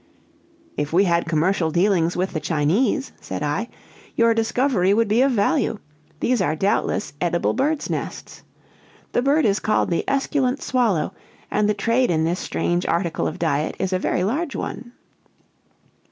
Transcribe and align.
"If 0.77 0.91
we 0.91 1.03
had 1.03 1.27
commercial 1.29 1.69
dealings 1.69 2.17
with 2.17 2.33
the 2.33 2.39
Chinese," 2.39 3.11
said 3.21 3.43
I, 3.43 3.69
"your 4.15 4.33
discovery 4.33 4.95
would 4.95 5.07
be 5.07 5.21
of 5.21 5.31
value; 5.31 5.77
these 6.21 6.41
are 6.41 6.55
doubtless 6.55 7.13
edible 7.21 7.53
birds' 7.53 7.87
nests. 7.87 8.41
The 9.11 9.21
bird 9.21 9.45
is 9.45 9.59
called 9.59 9.91
the 9.91 10.03
esculent 10.07 10.59
swallow, 10.63 11.13
and 11.51 11.69
the 11.69 11.75
trade 11.75 12.09
in 12.09 12.23
this 12.23 12.39
strange 12.39 12.87
article 12.87 13.27
of 13.27 13.37
diet 13.37 13.75
is 13.77 13.93
a 13.93 13.99
very 13.99 14.23
large 14.23 14.55
one. 14.55 14.93